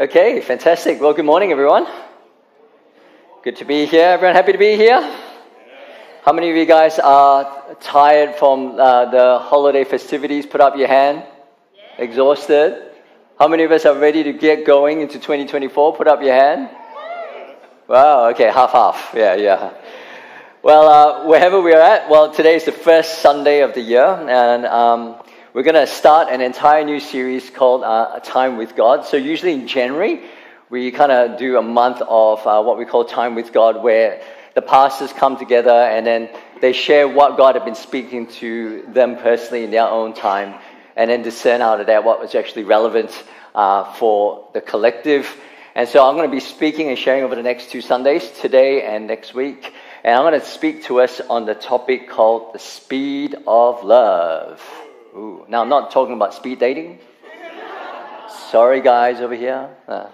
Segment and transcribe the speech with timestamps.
[0.00, 1.02] Okay, fantastic.
[1.02, 1.86] Well, good morning, everyone.
[3.44, 4.06] Good to be here.
[4.06, 4.98] Everyone happy to be here?
[6.24, 10.46] How many of you guys are tired from uh, the holiday festivities?
[10.46, 11.24] Put up your hand.
[11.98, 12.90] Exhausted?
[13.38, 15.94] How many of us are ready to get going into 2024?
[15.94, 16.70] Put up your hand.
[17.86, 19.12] Wow, okay, half half.
[19.14, 19.74] Yeah, yeah.
[20.62, 24.64] Well, uh, wherever we're at, well, today is the first Sunday of the year, and
[24.64, 25.16] um,
[25.54, 29.04] we're going to start an entire new series called uh, Time with God.
[29.04, 30.24] So, usually in January,
[30.70, 34.22] we kind of do a month of uh, what we call Time with God, where
[34.54, 36.30] the pastors come together and then
[36.62, 40.58] they share what God had been speaking to them personally in their own time,
[40.96, 43.10] and then discern out of that what was actually relevant
[43.54, 45.28] uh, for the collective.
[45.74, 48.84] And so, I'm going to be speaking and sharing over the next two Sundays, today
[48.84, 49.74] and next week.
[50.02, 54.81] And I'm going to speak to us on the topic called the speed of love.
[55.14, 55.44] Ooh.
[55.48, 56.98] Now, I'm not talking about speed dating.
[58.50, 59.68] Sorry, guys, over here.
[59.86, 60.08] Uh,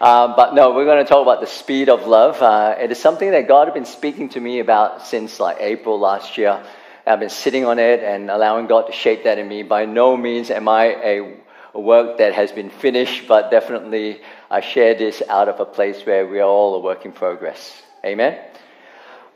[0.00, 2.40] uh, but no, we're going to talk about the speed of love.
[2.40, 5.98] Uh, it is something that God had been speaking to me about since like April
[5.98, 6.64] last year.
[7.06, 9.62] I've been sitting on it and allowing God to shape that in me.
[9.62, 11.36] By no means am I a,
[11.74, 16.06] a work that has been finished, but definitely I share this out of a place
[16.06, 17.82] where we are all a work in progress.
[18.04, 18.38] Amen.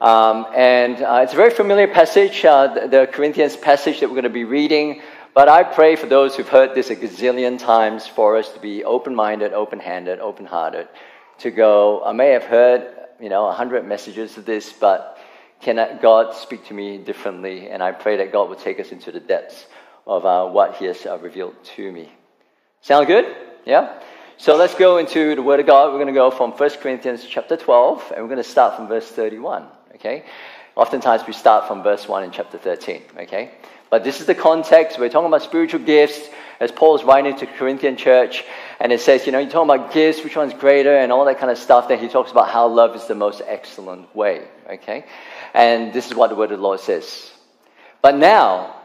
[0.00, 4.14] Um, and uh, it's a very familiar passage, uh, the, the Corinthians passage that we're
[4.14, 5.02] going to be reading.
[5.34, 8.84] But I pray for those who've heard this a gazillion times for us to be
[8.84, 10.88] open minded, open handed, open hearted,
[11.38, 15.19] to go, I may have heard, you know, a hundred messages of this, but
[15.60, 17.69] can God speak to me differently?
[17.69, 19.66] And I pray that God will take us into the depths
[20.06, 22.12] of uh, what He has uh, revealed to me.
[22.82, 23.34] Sound good?
[23.64, 24.00] Yeah?
[24.36, 25.88] So let's go into the Word of God.
[25.88, 28.86] We're going to go from 1 Corinthians chapter 12, and we're going to start from
[28.86, 30.25] verse 31 okay?
[30.77, 33.50] Oftentimes we start from verse 1 in chapter 13, okay?
[33.91, 34.98] But this is the context.
[34.98, 36.28] We're talking about spiritual gifts
[36.61, 38.44] as Paul is writing to Corinthian church.
[38.81, 41.39] And it says, you know, you're talking about gifts, which one's greater, and all that
[41.39, 41.89] kind of stuff.
[41.89, 45.05] Then he talks about how love is the most excellent way, okay?
[45.55, 47.33] And this is what the word of the Lord says.
[48.03, 48.76] But now,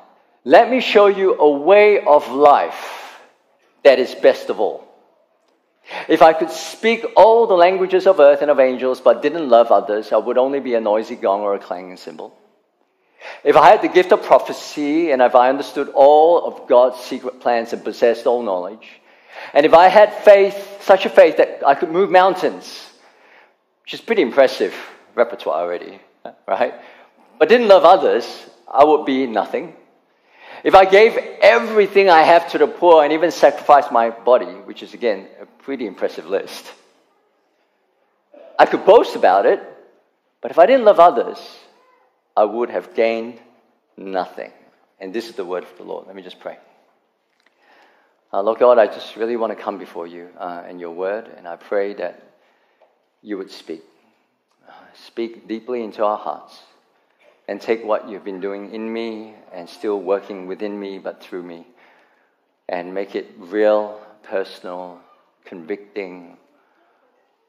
[0.44, 3.20] let me show you a way of life
[3.84, 4.83] that is best of all.
[6.08, 9.72] If I could speak all the languages of earth and of angels but didn't love
[9.72, 12.36] others, I would only be a noisy gong or a clanging cymbal.
[13.44, 17.40] If I had the gift of prophecy and if I understood all of God's secret
[17.40, 18.88] plans and possessed all knowledge,
[19.54, 22.90] and if I had faith, such a faith that I could move mountains,
[23.84, 24.74] which is pretty impressive
[25.16, 26.00] repertoire already,
[26.48, 26.74] right?
[27.40, 28.26] But didn't love others,
[28.72, 29.76] I would be nothing.
[30.64, 34.82] If I gave everything I have to the poor and even sacrificed my body, which
[34.82, 36.72] is again a pretty impressive list,
[38.58, 39.62] I could boast about it,
[40.42, 41.38] but if I didn't love others,
[42.38, 43.40] I would have gained
[43.98, 44.52] nothing.
[45.00, 46.08] And this is the word of the Lord.
[46.08, 46.58] Let me just pray.
[48.32, 51.30] Uh, Lord God, I just really want to come before you uh, in your word,
[51.38, 52.24] and I pray that
[53.22, 53.84] you would speak.
[54.68, 54.72] Uh,
[55.06, 56.58] speak deeply into our hearts
[57.48, 61.44] and take what you've been doing in me and still working within me, but through
[61.44, 61.68] me,
[62.70, 65.00] and make it real, personal,
[65.46, 66.38] convicting.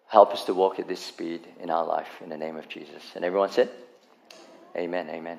[0.09, 3.03] Help us to walk at this speed in our life in the name of Jesus.
[3.15, 3.71] And everyone said,
[4.77, 5.38] Amen, amen.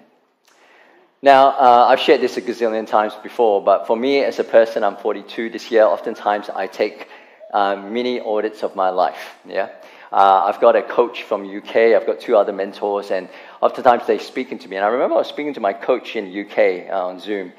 [1.22, 4.84] Now, uh, I've shared this a gazillion times before, but for me as a person,
[4.84, 5.84] I'm 42 this year.
[5.84, 7.10] Oftentimes, I take
[7.54, 9.36] uh, mini audits of my life.
[9.46, 9.70] Yeah,
[10.12, 11.76] uh, I've got a coach from UK.
[11.76, 13.30] I've got two other mentors, and
[13.62, 14.76] oftentimes they're speaking to me.
[14.76, 17.54] And I remember I was speaking to my coach in UK uh, on Zoom,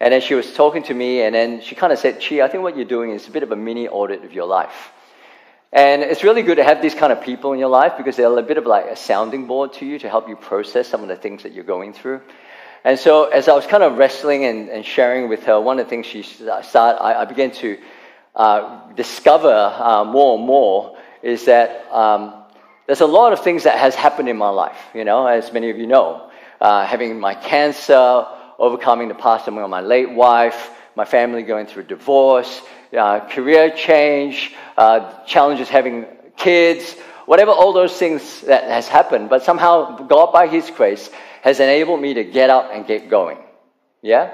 [0.00, 2.48] and then she was talking to me, and then she kind of said, "Chi, I
[2.48, 4.90] think what you're doing is a bit of a mini audit of your life."
[5.72, 8.38] And it's really good to have these kind of people in your life because they're
[8.38, 11.08] a bit of like a sounding board to you to help you process some of
[11.08, 12.20] the things that you're going through.
[12.84, 15.86] And so, as I was kind of wrestling and, and sharing with her, one of
[15.86, 17.78] the things she started, I, I began to
[18.36, 22.44] uh, discover uh, more and more is that um,
[22.86, 25.70] there's a lot of things that has happened in my life, you know, as many
[25.70, 26.30] of you know.
[26.60, 28.26] Uh, having my cancer,
[28.58, 32.62] overcoming the passing of my late wife, my family going through a divorce,
[32.96, 36.06] uh, career change, uh, challenges having
[36.36, 36.92] kids,
[37.26, 39.28] whatever all those things that has happened.
[39.28, 41.10] But somehow God, by His grace,
[41.42, 43.38] has enabled me to get up and get going.
[44.02, 44.32] Yeah?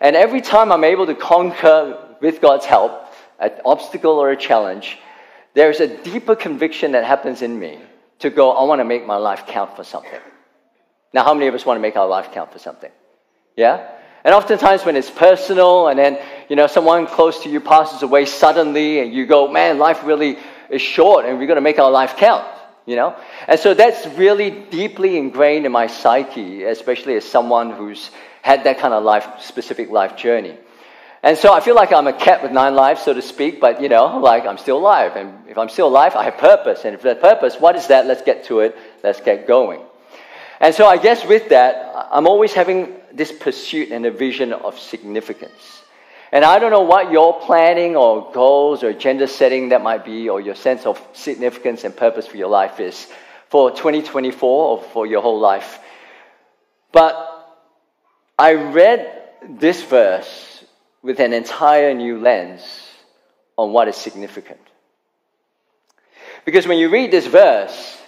[0.00, 4.96] And every time I'm able to conquer, with God's help, an obstacle or a challenge,
[5.54, 7.78] there's a deeper conviction that happens in me
[8.20, 10.20] to go, I want to make my life count for something.
[11.12, 12.90] Now, how many of us want to make our life count for something?
[13.56, 13.86] Yeah?
[14.24, 16.18] And oftentimes when it's personal and then,
[16.48, 20.38] you know, someone close to you passes away suddenly and you go, man, life really
[20.70, 22.46] is short and we're going to make our life count,
[22.86, 23.16] you know?
[23.48, 28.10] And so that's really deeply ingrained in my psyche, especially as someone who's
[28.42, 30.56] had that kind of life, specific life journey.
[31.22, 33.80] And so I feel like I'm a cat with nine lives, so to speak, but
[33.80, 35.14] you know, like I'm still alive.
[35.14, 36.84] And if I'm still alive, I have purpose.
[36.84, 38.06] And if that purpose, what is that?
[38.06, 38.76] Let's get to it.
[39.04, 39.82] Let's get going.
[40.58, 44.78] And so I guess with that, I'm always having this pursuit and a vision of
[44.78, 45.82] significance.
[46.32, 50.28] And I don't know what your planning or goals or agenda setting that might be,
[50.28, 53.06] or your sense of significance and purpose for your life is
[53.48, 55.78] for 2024 or for your whole life.
[56.90, 57.14] But
[58.38, 60.51] I read this verse
[61.02, 62.62] with an entire new lens
[63.56, 64.60] on what is significant.
[66.44, 67.98] Because when you read this verse,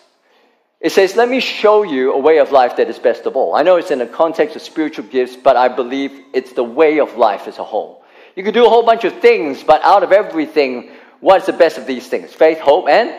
[0.81, 3.55] it says, Let me show you a way of life that is best of all.
[3.55, 7.01] I know it's in the context of spiritual gifts, but I believe it's the way
[7.01, 8.05] of life as a whole.
[8.37, 10.91] You can do a whole bunch of things, but out of everything,
[11.21, 12.33] what's the best of these things?
[12.33, 13.15] Faith, hope, and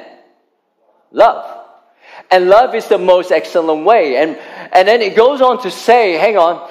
[1.12, 1.64] love.
[2.32, 4.18] And love is the most excellent way.
[4.18, 4.38] And,
[4.72, 6.70] and then it goes on to say, hang on,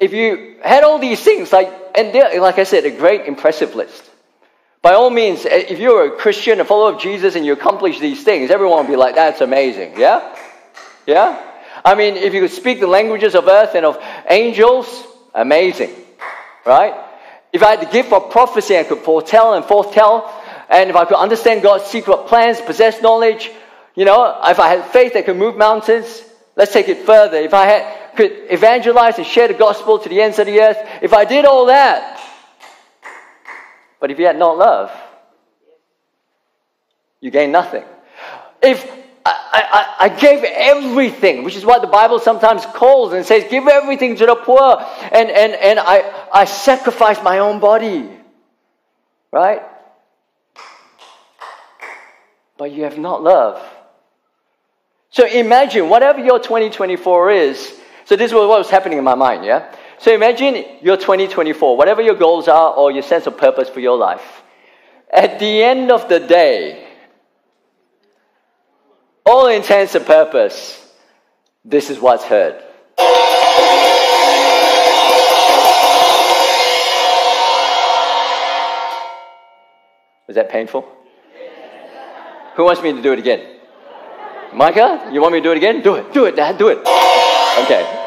[0.00, 4.10] if you had all these things, like, and like I said, a great impressive list.
[4.82, 8.00] By all means, eh, if you're a Christian, a follower of Jesus, and you accomplish
[8.00, 9.98] these things, everyone will be like, that's amazing.
[9.98, 10.34] Yeah?
[11.06, 11.38] Yeah?
[11.84, 14.88] I mean, if you could speak the languages of earth and of angels,
[15.34, 15.90] amazing.
[16.64, 16.94] Right?
[17.52, 20.32] If I had the gift of prophecy, I could foretell and foretell,
[20.70, 23.50] and if I could understand God's secret plans, possess knowledge,
[23.94, 26.22] you know, if I had faith that could move mountains,
[26.56, 27.36] let's take it further.
[27.36, 30.76] If I had could evangelize and share the gospel to the ends of the earth,
[31.00, 32.20] if I did all that,
[33.98, 34.90] but if you had not love,
[37.22, 37.84] you gain nothing.
[38.62, 38.84] If
[39.24, 43.66] I, I, I, gave everything, which is what the Bible sometimes calls and says, give
[43.66, 44.76] everything to the poor,
[45.12, 48.08] and, and, and I, I sacrificed my own body,
[49.32, 49.62] right?
[52.58, 53.66] But you have not love.
[55.08, 57.79] So imagine whatever your 2024 is,
[58.10, 59.72] so this was what was happening in my mind, yeah?
[60.00, 63.96] So imagine your 2024, whatever your goals are or your sense of purpose for your
[63.96, 64.42] life.
[65.14, 66.88] At the end of the day,
[69.24, 70.92] all intents and purpose,
[71.64, 72.60] this is what's heard.
[80.26, 80.84] Was that painful?
[82.56, 83.60] Who wants me to do it again?
[84.52, 85.80] Micah, you want me to do it again?
[85.80, 86.78] Do it, do it, Dad, do it.
[86.78, 87.99] Okay.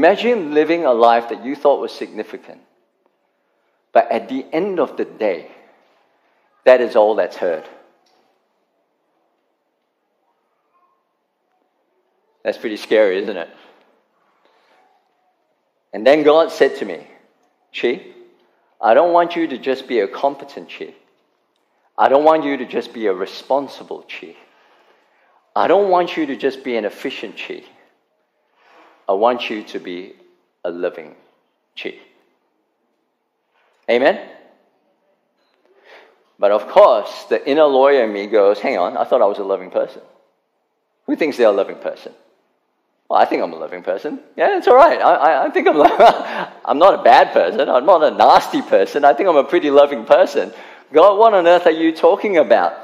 [0.00, 2.62] Imagine living a life that you thought was significant,
[3.92, 5.50] but at the end of the day,
[6.64, 7.68] that is all that's heard.
[12.42, 13.50] That's pretty scary, isn't it?
[15.92, 17.06] And then God said to me,
[17.78, 18.00] Chi,
[18.80, 20.94] I don't want you to just be a competent Chi.
[21.98, 24.34] I don't want you to just be a responsible Chi.
[25.54, 27.64] I don't want you to just be an efficient Chi.
[29.10, 30.14] I want you to be
[30.64, 31.16] a living
[31.76, 31.94] Chi.
[33.90, 34.20] Amen?
[36.38, 39.38] But of course, the inner lawyer in me goes, hang on, I thought I was
[39.38, 40.00] a loving person.
[41.06, 42.12] Who thinks they're a loving person?
[43.08, 44.20] Well, I think I'm a loving person.
[44.36, 45.00] Yeah, it's all right.
[45.00, 45.82] I, I, I think I'm,
[46.64, 47.68] I'm not a bad person.
[47.68, 49.04] I'm not a nasty person.
[49.04, 50.52] I think I'm a pretty loving person.
[50.92, 52.78] God, what on earth are you talking about?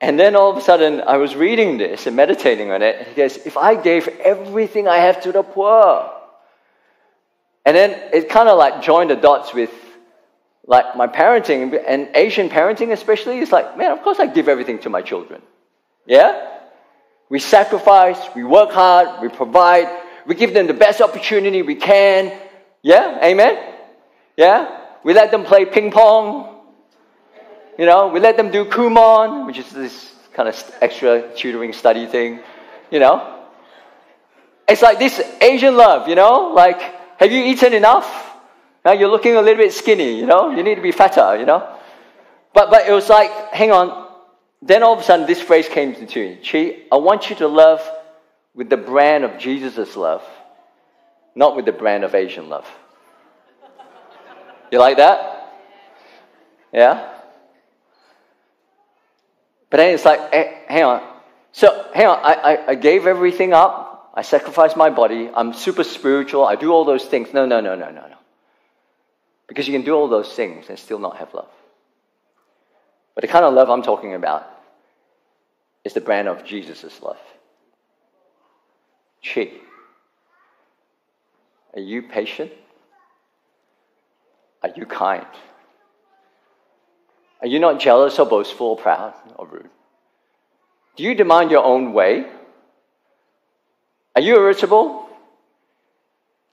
[0.00, 2.96] And then all of a sudden, I was reading this and meditating on it.
[2.98, 6.12] And he goes, If I gave everything I have to the poor.
[7.64, 9.70] And then it kind of like joined the dots with
[10.66, 13.38] like my parenting and Asian parenting, especially.
[13.40, 15.42] It's like, man, of course I give everything to my children.
[16.06, 16.58] Yeah?
[17.30, 19.88] We sacrifice, we work hard, we provide,
[20.26, 22.38] we give them the best opportunity we can.
[22.82, 23.18] Yeah?
[23.22, 23.58] Amen?
[24.36, 24.80] Yeah?
[25.04, 26.57] We let them play ping pong.
[27.78, 32.06] You know, we let them do Kumon, which is this kind of extra tutoring study
[32.06, 32.40] thing.
[32.90, 33.44] You know,
[34.68, 36.08] it's like this Asian love.
[36.08, 36.80] You know, like
[37.18, 38.06] have you eaten enough?
[38.84, 40.18] Now you're looking a little bit skinny.
[40.18, 41.36] You know, you need to be fatter.
[41.38, 41.78] You know,
[42.52, 44.06] but but it was like, hang on.
[44.60, 46.40] Then all of a sudden, this phrase came to me.
[46.44, 47.80] Chi, I want you to love
[48.54, 50.24] with the brand of Jesus' love,
[51.36, 52.66] not with the brand of Asian love.
[54.72, 55.54] You like that?
[56.72, 57.17] Yeah?
[59.70, 61.02] But then it's like, hey, hang on.
[61.52, 64.12] So, hang on, I, I, I gave everything up.
[64.14, 65.30] I sacrificed my body.
[65.32, 66.44] I'm super spiritual.
[66.44, 67.32] I do all those things.
[67.32, 68.16] No, no, no, no, no, no.
[69.46, 71.50] Because you can do all those things and still not have love.
[73.14, 74.46] But the kind of love I'm talking about
[75.84, 77.18] is the brand of Jesus' love.
[79.24, 79.50] Chi.
[81.74, 82.52] Are you patient?
[84.62, 85.26] Are you kind?
[87.40, 89.70] Are you not jealous or boastful or proud or rude?
[90.96, 92.26] Do you demand your own way
[94.18, 95.08] Are you irritable?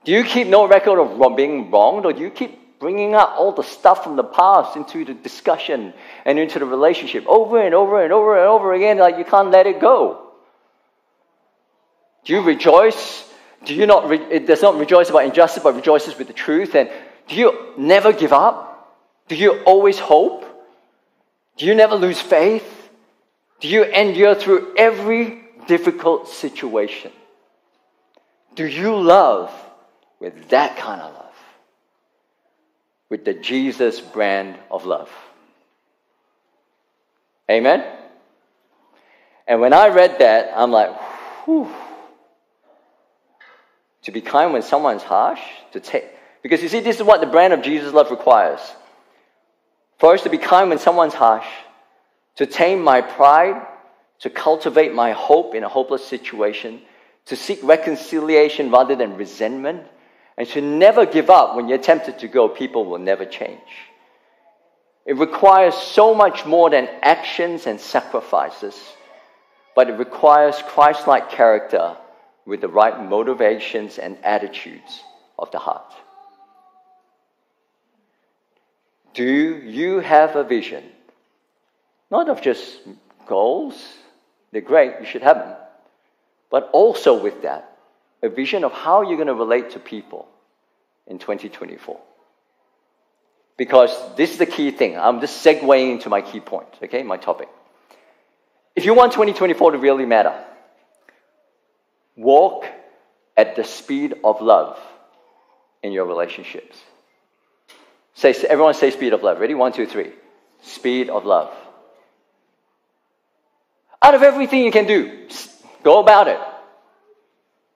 [0.04, 3.54] Do you keep no record of being wronged, or do you keep bringing up all
[3.54, 5.92] the stuff from the past into the discussion
[6.25, 9.50] and into the relationship over and over and over and over again, like you can't
[9.50, 10.30] let it go?
[12.25, 13.27] Do you rejoice?
[13.63, 14.08] Do you not?
[14.10, 16.75] Re- it does not rejoice about injustice, but rejoices with the truth.
[16.75, 16.92] And
[17.27, 18.94] do you never give up?
[19.27, 20.45] Do you always hope?
[21.58, 22.90] Do you never lose faith?
[23.60, 27.12] Do you endure through every difficult situation?
[28.56, 29.52] Do you love
[30.20, 31.34] with that kind of love?
[33.10, 35.10] With the Jesus brand of love.
[37.50, 37.86] Amen?
[39.48, 40.90] And when I read that, I'm like,
[41.46, 41.70] whew.
[44.04, 45.42] To be kind when someone's harsh,
[45.74, 46.06] to take.
[46.42, 48.60] Because you see, this is what the brand of Jesus love requires.
[49.98, 51.48] For us to be kind when someone's harsh,
[52.36, 53.66] to tame my pride,
[54.20, 56.82] to cultivate my hope in a hopeless situation,
[57.25, 59.88] to seek reconciliation rather than resentment,
[60.38, 63.62] and to never give up when you're tempted to go, people will never change.
[65.06, 68.75] It requires so much more than actions and sacrifices,
[69.75, 71.96] but it requires Christ like character
[72.46, 75.02] with the right motivations and attitudes
[75.38, 75.94] of the heart.
[79.15, 80.84] Do you have a vision
[82.12, 82.79] not of just
[83.27, 83.75] goals,
[84.51, 85.55] they're great, you should have them,
[86.51, 87.77] but also with that,
[88.22, 90.27] a vision of how you're going to relate to people
[91.07, 92.00] in 2024.
[93.57, 94.98] Because this is the key thing.
[94.98, 97.50] I'm just segueing into my key point, okay, my topic.
[98.75, 100.36] If you want 2024 to really matter,
[102.15, 102.65] walk
[103.38, 104.79] at the speed of love
[105.81, 106.77] in your relationships.
[108.15, 109.39] Say, everyone say speed of love.
[109.39, 109.53] Ready?
[109.53, 110.12] One, two, three.
[110.62, 111.53] Speed of love.
[114.01, 115.27] Out of everything you can do,
[115.84, 116.39] go about it.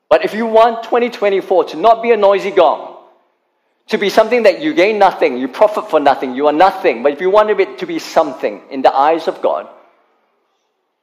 [0.10, 2.98] But if you want 2024 to not be a noisy gong,
[3.88, 7.12] to be something that you gain nothing, you profit for nothing, you are nothing, but
[7.14, 9.68] if you want it to be something in the eyes of God,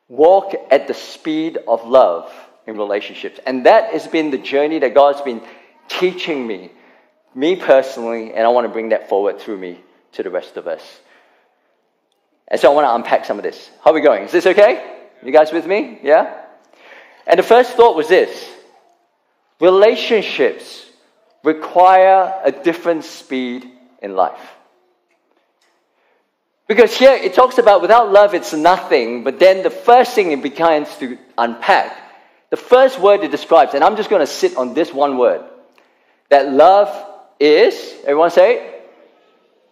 [0.09, 2.33] walk at the speed of love
[2.67, 3.41] in relationships.
[3.45, 5.43] And that has been the journey that God's been
[5.89, 6.71] teaching me,
[7.37, 9.79] me personally, and I want to bring that forward through me
[10.13, 10.83] to the rest of us.
[12.49, 13.71] And so I want to unpack some of this.
[13.85, 14.25] How are we going?
[14.25, 14.97] Is this okay?
[15.23, 15.99] You guys with me?
[16.03, 16.45] Yeah?
[17.27, 18.49] And the first thought was this
[19.61, 20.87] relationships
[21.45, 24.41] require a different speed in life.
[26.67, 30.43] Because here it talks about without love it's nothing, but then the first thing it
[30.43, 31.97] begins to unpack,
[32.51, 35.45] the first word it describes, and I'm just going to sit on this one word
[36.29, 36.89] that love
[37.39, 38.81] is, everyone say?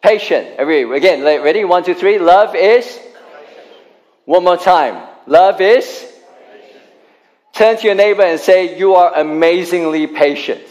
[0.02, 0.56] Patient.
[0.58, 1.64] Every, again, ready?
[1.64, 2.18] One, two, three.
[2.18, 3.00] Love is?
[4.24, 5.08] One more time.
[5.26, 6.12] Love is?
[7.52, 10.62] Turn to your neighbor and say, You are amazingly patient.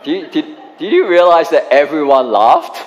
[0.04, 2.86] Did, did you realize that everyone laughed?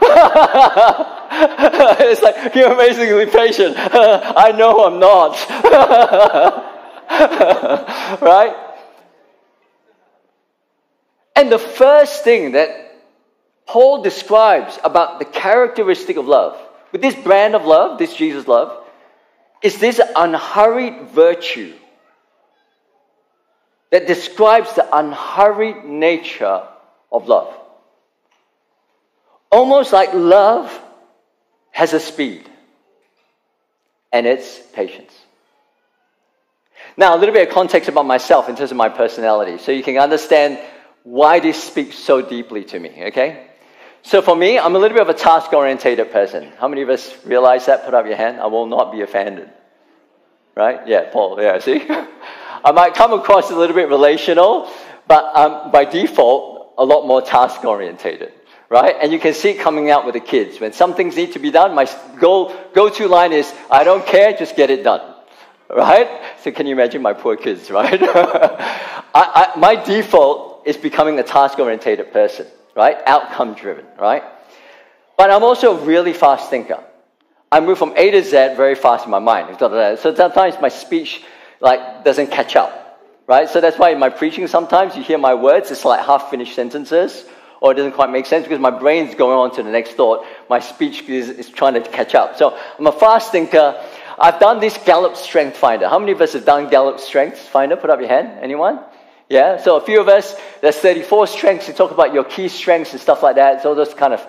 [2.00, 3.74] it's like, you're amazingly patient.
[3.76, 5.32] I know I'm not.
[8.22, 8.54] right?
[11.34, 12.70] And the first thing that
[13.66, 16.56] Paul describes about the characteristic of love,
[16.92, 18.86] with this brand of love, this Jesus love,
[19.62, 21.74] is this unhurried virtue
[23.90, 26.68] that describes the unhurried nature
[27.12, 27.54] of love.
[29.50, 30.80] Almost like love
[31.70, 32.48] has a speed,
[34.12, 35.12] and it's patience.
[36.96, 39.82] Now, a little bit of context about myself in terms of my personality, so you
[39.82, 40.58] can understand
[41.04, 43.46] why this speaks so deeply to me, okay?
[44.02, 46.52] So for me, I'm a little bit of a task orientated person.
[46.58, 47.84] How many of us realize that?
[47.84, 48.40] Put up your hand.
[48.40, 49.48] I will not be offended.
[50.54, 50.86] Right?
[50.86, 51.40] Yeah, Paul.
[51.40, 51.86] Yeah, see?
[52.64, 54.70] I might come across a little bit relational,
[55.08, 58.32] but um, by default, a lot more task orientated.
[58.68, 58.96] Right?
[59.02, 60.58] And you can see it coming out with the kids.
[60.58, 61.86] When some things need to be done, my
[62.18, 65.12] go, go-to line is, I don't care, just get it done
[65.72, 66.08] right?
[66.42, 68.00] So can you imagine my poor kids, right?
[68.02, 72.96] I, I, my default is becoming a task-orientated person, right?
[73.06, 74.22] Outcome-driven, right?
[75.16, 76.82] But I'm also a really fast thinker.
[77.50, 79.56] I move from A to Z very fast in my mind.
[79.58, 81.22] So sometimes my speech
[81.60, 82.81] like doesn't catch up,
[83.32, 83.48] right?
[83.48, 87.24] So that's why in my preaching sometimes you hear my words, it's like half-finished sentences,
[87.62, 90.26] or it doesn't quite make sense because my brain's going on to the next thought.
[90.50, 92.36] My speech is, is trying to catch up.
[92.36, 93.82] So I'm a fast thinker.
[94.18, 95.88] I've done this Gallup Strength Finder.
[95.88, 97.74] How many of us have done Gallup Strength Finder?
[97.74, 98.38] Put up your hand.
[98.42, 98.80] Anyone?
[99.30, 99.56] Yeah?
[99.56, 101.68] So a few of us, there's 34 strengths.
[101.68, 103.62] You talk about your key strengths and stuff like that.
[103.62, 104.26] So those kind of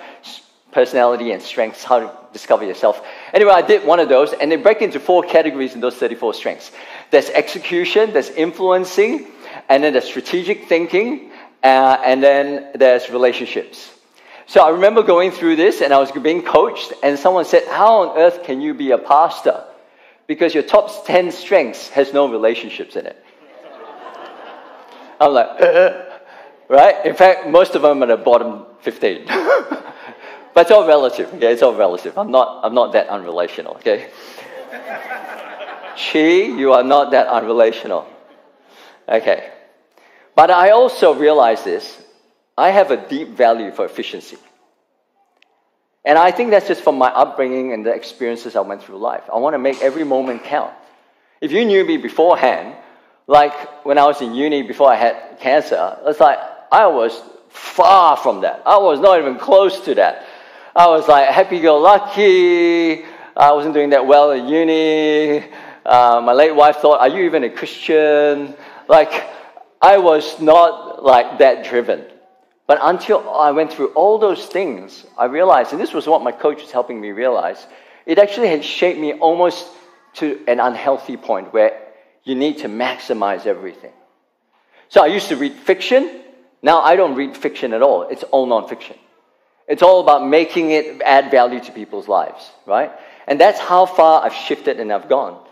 [0.71, 3.05] personality and strengths, how to discover yourself.
[3.33, 6.33] Anyway, I did one of those, and they break into four categories in those 34
[6.33, 6.71] strengths.
[7.13, 9.27] There's execution, there's influencing,
[9.69, 11.29] and then there's strategic thinking,
[11.61, 13.93] uh, and then there's relationships.
[14.47, 18.01] So I remember going through this, and I was being coached, and someone said, How
[18.01, 19.63] on earth can you be a pastor?
[20.25, 23.23] Because your top 10 strengths has no relationships in it.
[25.21, 26.05] I'm like, uh,
[26.67, 27.05] right?
[27.05, 29.25] In fact, most of them are the bottom 15.
[29.27, 29.91] but
[30.55, 31.31] it's all relative.
[31.35, 32.17] Okay, it's all relative.
[32.17, 33.75] I'm not, I'm not that unrelational.
[33.75, 34.09] Okay.
[35.97, 36.19] Chi,
[36.59, 38.05] you are not that unrelational.
[39.07, 39.51] Okay.
[40.35, 42.01] But I also realize this
[42.57, 44.37] I have a deep value for efficiency.
[46.05, 49.23] And I think that's just from my upbringing and the experiences I went through life.
[49.33, 50.73] I want to make every moment count.
[51.39, 52.75] If you knew me beforehand,
[53.27, 56.39] like when I was in uni before I had cancer, it's like
[56.71, 58.63] I was far from that.
[58.65, 60.25] I was not even close to that.
[60.75, 63.05] I was like happy go lucky.
[63.35, 65.45] I wasn't doing that well at uni.
[65.85, 68.55] Uh, my late wife thought, Are you even a Christian?
[68.87, 69.11] Like,
[69.81, 72.05] I was not like that driven.
[72.65, 76.31] But until I went through all those things, I realized, and this was what my
[76.31, 77.67] coach was helping me realize,
[78.05, 79.67] it actually had shaped me almost
[80.15, 81.77] to an unhealthy point where
[82.23, 83.91] you need to maximize everything.
[84.87, 86.21] So I used to read fiction.
[86.61, 88.03] Now I don't read fiction at all.
[88.03, 88.97] It's all nonfiction.
[89.67, 92.91] It's all about making it add value to people's lives, right?
[93.27, 95.43] And that's how far I've shifted and I've gone.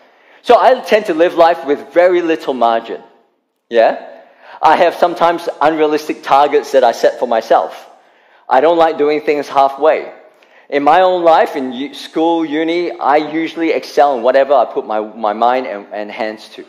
[0.44, 3.02] So I tend to live life with very little margin.
[3.70, 4.08] Yeah?
[4.62, 7.90] I have sometimes unrealistic targets that I set for myself.
[8.48, 10.12] I don't like doing things halfway.
[10.70, 15.00] In my own life, in school, uni, I usually excel in whatever I put my,
[15.00, 16.66] my mind and, and hands to.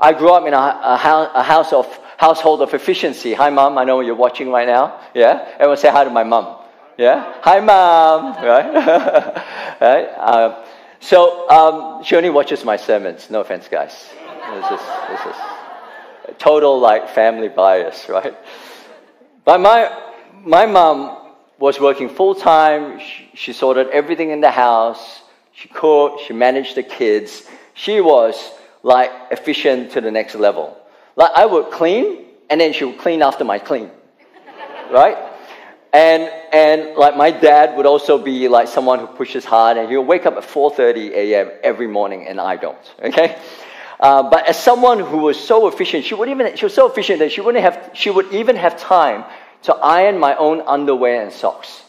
[0.00, 1.86] I grew up in a, a, a, house of,
[2.16, 3.34] household of efficiency.
[3.34, 3.78] Hi, mom.
[3.78, 5.00] I know you're watching right now.
[5.14, 5.48] Yeah?
[5.54, 6.58] Everyone say hi to my mom.
[6.98, 7.34] Yeah?
[7.42, 8.32] Hi, mom.
[8.42, 8.74] Right?
[9.80, 10.08] right?
[10.18, 10.64] Uh,
[11.02, 13.28] so um, she only watches my sermons.
[13.28, 13.90] No offense, guys.
[14.54, 15.36] This is, this is
[16.38, 18.34] total like family bias, right?
[19.44, 19.90] But my,
[20.44, 21.18] my mom
[21.58, 23.00] was working full time.
[23.00, 25.22] She, she sorted everything in the house.
[25.52, 26.22] She cooked.
[26.26, 27.48] She managed the kids.
[27.74, 28.52] She was
[28.84, 30.78] like efficient to the next level.
[31.16, 33.90] Like I would clean, and then she would clean after my clean,
[34.90, 35.16] right?
[35.92, 40.04] And and like my dad would also be like someone who pushes hard, and he'll
[40.04, 41.50] wake up at 4:30 a.m.
[41.62, 42.78] every morning, and I don't.
[43.02, 43.38] Okay,
[44.00, 47.18] uh, but as someone who was so efficient, she would even she was so efficient
[47.18, 49.24] that she wouldn't have she would even have time
[49.62, 51.82] to iron my own underwear and socks.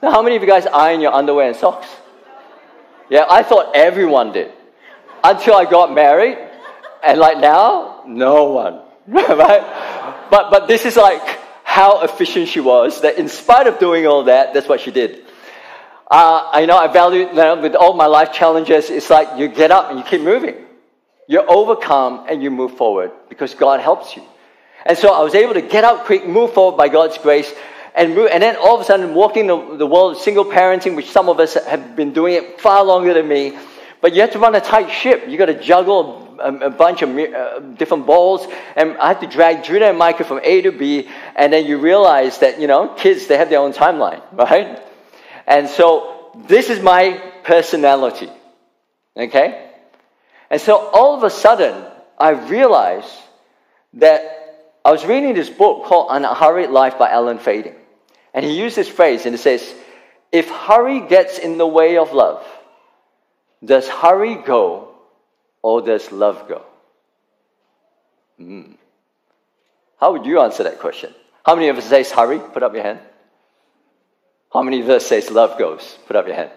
[0.00, 1.88] Now, how many of you guys iron your underwear and socks?
[3.10, 4.52] Yeah, I thought everyone did
[5.24, 6.38] until I got married,
[7.02, 10.26] and like now, no one, right?
[10.30, 13.02] But but this is like how efficient she was.
[13.02, 15.22] That in spite of doing all that, that's what she did.
[16.10, 18.88] Uh, I know I value you know, with all my life challenges.
[18.88, 20.56] It's like you get up and you keep moving.
[21.28, 24.22] You're overcome and you move forward because God helps you.
[24.86, 27.52] And so I was able to get up quick, move forward by God's grace,
[27.94, 30.96] and move, and then all of a sudden walking the, the world of single parenting,
[30.96, 33.58] which some of us have been doing it far longer than me.
[34.00, 35.28] But you have to run a tight ship.
[35.28, 38.46] You got to juggle a, bunch of uh, different balls,
[38.76, 41.08] and I have to drag Judah and Micah from A to B.
[41.36, 44.82] And then you realize that you know kids they have their own timeline, right?
[45.46, 48.30] And so this is my personality.
[49.16, 49.70] Okay,
[50.50, 51.84] and so all of a sudden,
[52.18, 53.12] I realized
[53.94, 54.38] that
[54.84, 57.74] I was reading this book called An Unhurried Life by Alan Fadling.
[58.32, 59.74] And he used this phrase, and it says,
[60.30, 62.46] If hurry gets in the way of love,
[63.64, 64.87] does hurry go
[65.62, 66.64] or does love go?
[68.40, 68.76] Mm.
[70.00, 71.12] How would you answer that question?
[71.44, 72.38] How many of us says hurry?
[72.38, 73.00] Put up your hand.
[74.52, 75.98] How many of us says love goes?
[76.06, 76.50] Put up your hand.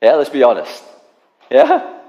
[0.00, 0.82] Yeah, let's be honest.
[1.50, 2.00] Yeah?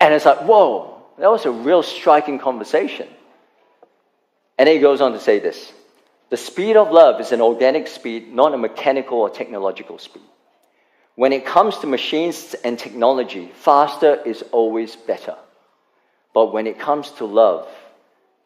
[0.00, 3.08] And it's like, whoa, that was a real striking conversation.
[4.56, 5.72] And then he goes on to say this
[6.30, 10.22] The speed of love is an organic speed, not a mechanical or technological speed.
[11.18, 15.34] When it comes to machines and technology, faster is always better.
[16.32, 17.66] But when it comes to love,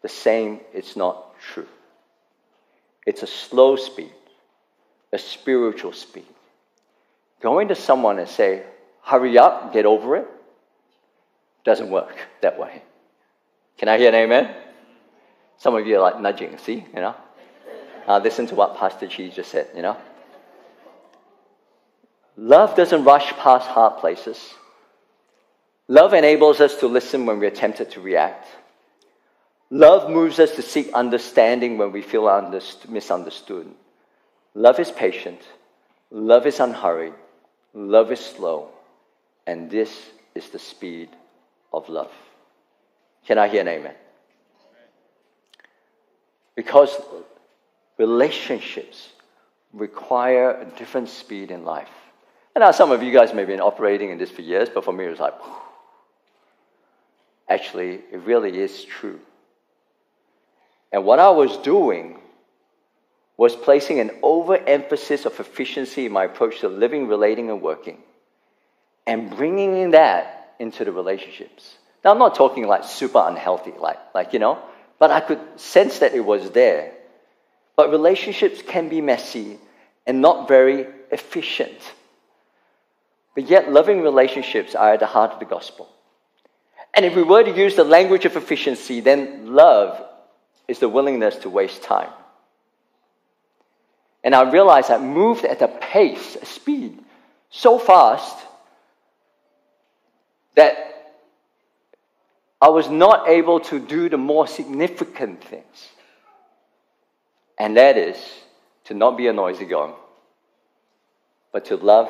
[0.01, 1.69] the same is not true.
[3.05, 4.15] It's a slow speed,
[5.13, 6.25] a spiritual speed.
[7.43, 8.63] Going to someone and say,
[9.03, 10.29] hurry up, get over it,
[11.67, 12.81] doesn't work that way.
[13.77, 14.49] Can I hear an amen?
[15.59, 17.15] Some of you are like nudging, see, you know?
[18.09, 19.99] Uh, listen to what Pastor Chi just said, you know?
[22.37, 24.55] Love doesn't rush past hard places.
[25.89, 28.49] Love enables us to listen when we're tempted to react.
[29.71, 32.25] Love moves us to seek understanding when we feel
[32.89, 33.67] misunderstood.
[34.55, 35.41] Love is patient.
[36.11, 37.15] Love is unhurried.
[37.75, 38.69] Love is slow.
[39.47, 41.09] And this is the speed
[41.73, 42.13] of love.
[43.27, 43.95] Can I hear an amen?
[46.55, 46.95] Because
[47.97, 49.09] relationships
[49.73, 51.89] require a different speed in life.
[52.55, 54.85] And now some of you guys may have been operating in this for years, but
[54.85, 55.35] for me it was like,
[57.49, 59.21] actually, it really is true.
[60.93, 62.19] And what I was doing
[63.39, 67.99] was placing an overemphasis of efficiency in my approach to living, relating, and working,
[69.07, 71.77] and bringing that into the relationships.
[72.05, 74.59] Now, I'm not talking like super unhealthy, like, like you know,
[74.99, 76.93] but I could sense that it was there.
[77.75, 79.59] But relationships can be messy
[80.07, 81.79] and not very efficient.
[83.35, 85.89] But yet, loving relationships are at the heart of the gospel.
[86.95, 90.05] And if we were to use the language of efficiency, then love
[90.69, 92.11] is the willingness to waste time.
[94.23, 96.99] And I realized I moved at a pace, a speed,
[97.51, 98.37] so fast
[100.55, 100.93] that
[102.61, 105.89] I was not able to do the more significant things.
[107.59, 108.17] And that is
[108.85, 109.95] to not be a noisy gong,
[111.53, 112.09] but to love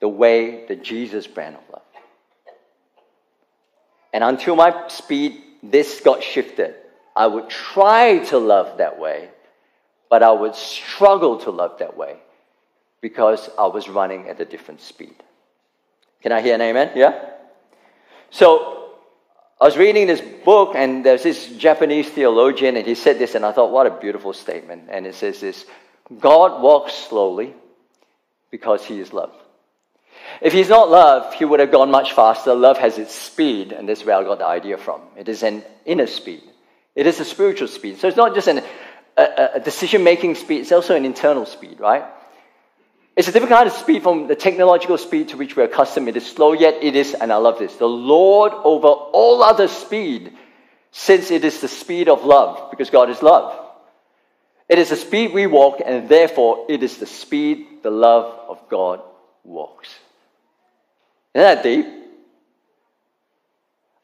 [0.00, 1.82] the way the Jesus brand of love.
[4.12, 6.74] And until my speed, this got shifted.
[7.14, 9.28] I would try to love that way,
[10.08, 12.16] but I would struggle to love that way
[13.00, 15.14] because I was running at a different speed.
[16.22, 16.92] Can I hear an amen?
[16.94, 17.30] Yeah?
[18.30, 18.92] So
[19.60, 23.44] I was reading this book, and there's this Japanese theologian, and he said this, and
[23.44, 24.84] I thought, what a beautiful statement.
[24.88, 25.66] And it says this
[26.18, 27.54] God walks slowly
[28.50, 29.32] because he is love.
[30.40, 32.54] If he's not love, he would have gone much faster.
[32.54, 35.02] Love has its speed, and that's where I got the idea from.
[35.16, 36.42] It is an inner speed.
[36.94, 37.98] It is a spiritual speed.
[37.98, 38.62] So it's not just an,
[39.16, 42.04] a, a decision making speed, it's also an internal speed, right?
[43.16, 46.06] It's a different kind of speed from the technological speed to which we're accustomed.
[46.08, 49.66] It is slow, yet it is, and I love this, the Lord over all other
[49.66, 50.32] speed,
[50.92, 53.66] since it is the speed of love, because God is love.
[54.68, 58.68] It is the speed we walk, and therefore it is the speed the love of
[58.68, 59.02] God
[59.42, 59.88] walks.
[61.34, 61.86] Isn't that deep?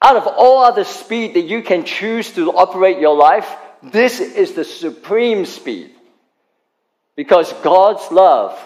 [0.03, 3.49] Out of all other speed that you can choose to operate your life,
[3.83, 5.93] this is the supreme speed.
[7.17, 8.59] Because God's love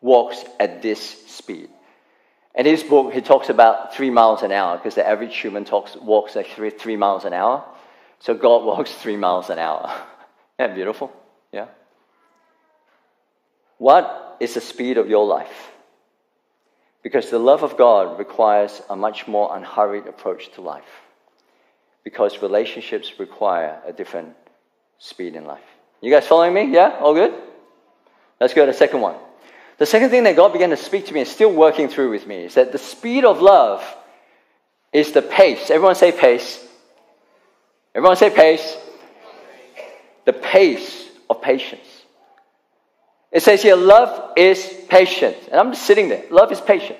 [0.00, 1.68] walks at this speed.
[2.54, 5.96] In his book, he talks about three miles an hour because the average human talks,
[5.96, 7.64] walks at three, three miles an hour.
[8.20, 9.86] So God walks three miles an hour.
[10.58, 11.12] Isn't that beautiful?
[11.52, 11.66] Yeah.
[13.78, 15.70] What is the speed of your life?
[17.02, 20.84] Because the love of God requires a much more unhurried approach to life.
[22.04, 24.34] Because relationships require a different
[24.98, 25.62] speed in life.
[26.00, 26.72] You guys following me?
[26.72, 26.98] Yeah?
[27.00, 27.34] All good?
[28.40, 29.16] Let's go to the second one.
[29.78, 32.26] The second thing that God began to speak to me and still working through with
[32.26, 33.82] me is that the speed of love
[34.92, 35.70] is the pace.
[35.70, 36.62] Everyone say pace.
[37.94, 38.76] Everyone say pace.
[40.26, 41.86] The pace of patience.
[43.32, 45.36] It says here, love is patient.
[45.50, 46.24] And I'm just sitting there.
[46.30, 46.98] Love is patient.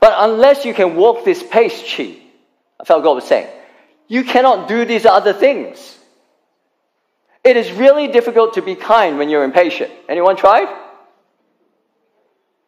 [0.00, 2.16] But unless you can walk this pace, Chi,
[2.80, 3.48] I felt God was saying,
[4.08, 5.98] you cannot do these other things.
[7.42, 9.90] It is really difficult to be kind when you're impatient.
[10.08, 10.68] Anyone tried?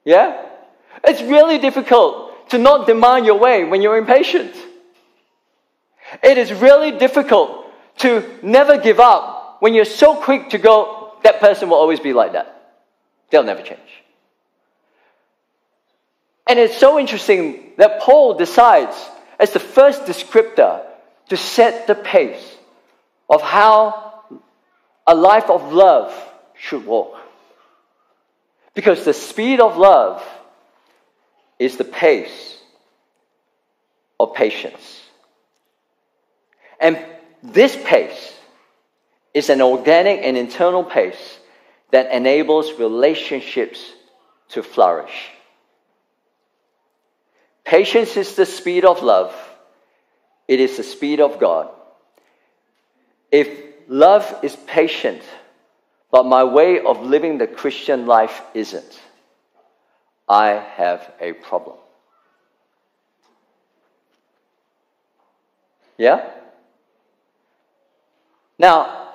[0.05, 0.45] Yeah?
[1.05, 4.55] It's really difficult to not demand your way when you're impatient.
[6.23, 7.67] It is really difficult
[7.99, 12.13] to never give up when you're so quick to go, that person will always be
[12.13, 12.55] like that.
[13.31, 13.81] They'll never change.
[16.47, 18.97] And it's so interesting that Paul decides,
[19.39, 20.83] as the first descriptor,
[21.29, 22.57] to set the pace
[23.29, 24.23] of how
[25.07, 26.15] a life of love
[26.59, 27.17] should walk.
[28.75, 30.23] Because the speed of love
[31.59, 32.59] is the pace
[34.19, 35.03] of patience.
[36.81, 36.99] And
[37.43, 38.38] this pace
[39.35, 41.39] is an organic and internal pace
[41.91, 43.93] that enables relationships
[44.51, 45.31] to flourish.
[47.65, 49.35] Patience is the speed of love,
[50.47, 51.69] it is the speed of God.
[53.31, 53.49] If
[53.89, 55.23] love is patient,
[56.11, 58.99] but my way of living the Christian life isn't,
[60.27, 61.77] I have a problem.
[65.99, 66.31] Yeah?
[68.59, 69.08] Now,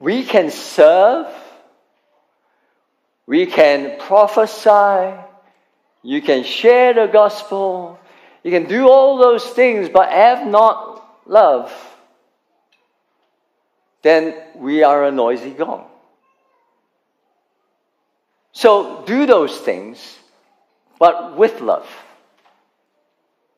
[0.00, 1.26] we can serve,
[3.26, 5.14] we can prophesy,
[6.02, 8.00] you can share the gospel,
[8.42, 11.70] you can do all those things, but have not love,
[14.02, 15.86] then we are a noisy gong.
[18.52, 20.18] So do those things,
[20.98, 21.86] but with love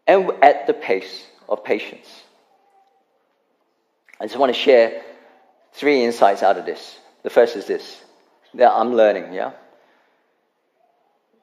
[0.09, 2.09] and at the pace of patience.
[4.21, 5.03] I just want to share
[5.73, 6.99] three insights out of this.
[7.23, 8.01] The first is this
[8.55, 9.53] that I'm learning, yeah?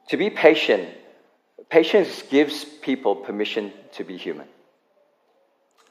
[0.10, 0.89] To be patient,
[1.70, 4.48] patience gives people permission to be human.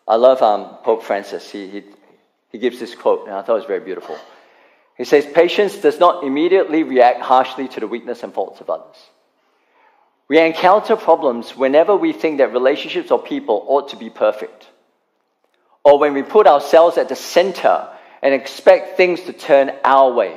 [0.06, 1.50] I love um, Pope Francis.
[1.50, 1.84] He, he,
[2.50, 4.18] he gives this quote, and I thought it was very beautiful.
[4.96, 8.96] He says, Patience does not immediately react harshly to the weakness and faults of others.
[10.28, 14.66] We encounter problems whenever we think that relationships or people ought to be perfect,
[15.84, 17.88] or when we put ourselves at the center
[18.22, 20.36] and expect things to turn our way.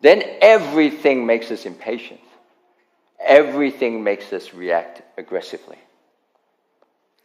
[0.00, 2.20] Then everything makes us impatient.
[3.24, 5.78] Everything makes us react aggressively.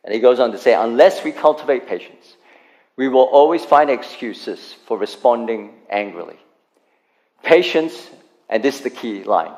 [0.03, 2.35] And he goes on to say, unless we cultivate patience,
[2.95, 6.37] we will always find excuses for responding angrily.
[7.43, 8.09] Patience,
[8.49, 9.53] and this is the key line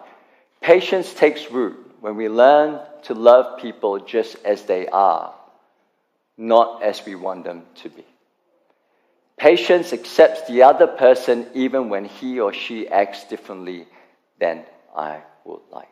[0.66, 5.32] patience takes root when we learn to love people just as they are,
[6.38, 8.04] not as we want them to be.
[9.38, 13.88] Patience accepts the other person even when he or she acts differently
[14.40, 14.64] than
[14.96, 15.88] I would like.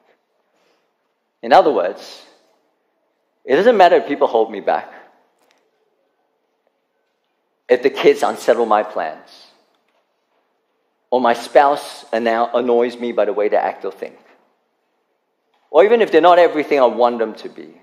[1.41, 2.21] In other words,
[3.43, 4.91] it doesn't matter if people hold me back
[7.69, 9.47] if the kids unsettle my plans,
[11.09, 14.17] or my spouse annoys me by the way they act or think,
[15.71, 17.81] or even if they're not everything I want them to be.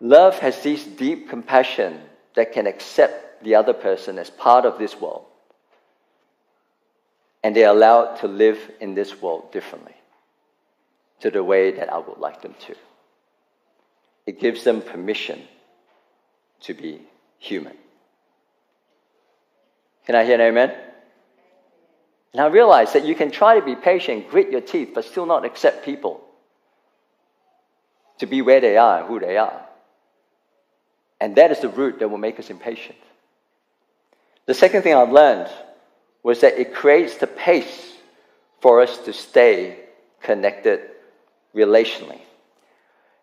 [0.00, 2.00] Love has this deep compassion
[2.34, 5.24] that can accept the other person as part of this world,
[7.42, 9.94] and they're allowed to live in this world differently
[11.20, 12.74] to the way that I would like them to.
[14.26, 15.42] It gives them permission
[16.60, 17.00] to be
[17.38, 17.76] human.
[20.06, 20.74] Can I hear an amen?
[22.32, 25.26] And I realize that you can try to be patient, grit your teeth, but still
[25.26, 26.22] not accept people
[28.18, 29.62] to be where they are and who they are.
[31.20, 32.98] And that is the root that will make us impatient.
[34.46, 35.50] The second thing I've learned
[36.22, 37.92] was that it creates the pace
[38.60, 39.78] for us to stay
[40.22, 40.80] connected
[41.54, 42.20] relationally.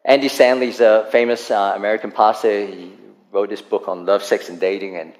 [0.03, 2.67] Andy Stanley's a famous uh, American pastor.
[2.67, 2.91] He
[3.31, 4.97] wrote this book on love, sex, and dating.
[4.97, 5.13] And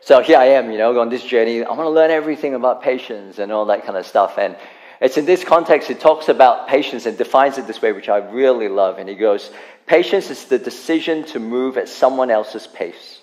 [0.00, 1.64] so here I am, you know, on this journey.
[1.64, 4.38] I want to learn everything about patience and all that kind of stuff.
[4.38, 4.56] And
[5.00, 8.18] it's in this context, he talks about patience and defines it this way, which I
[8.18, 8.98] really love.
[8.98, 9.50] And he goes,
[9.86, 13.19] Patience is the decision to move at someone else's pace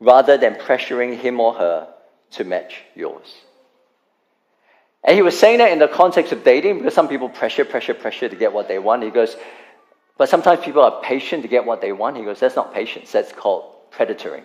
[0.00, 1.88] rather than pressuring him or her
[2.30, 3.34] to match yours.
[5.04, 7.94] And he was saying that in the context of dating because some people pressure, pressure,
[7.94, 9.02] pressure to get what they want.
[9.02, 9.36] He goes,
[10.16, 12.16] but sometimes people are patient to get what they want.
[12.16, 14.44] He goes, that's not patience, that's called predatoring.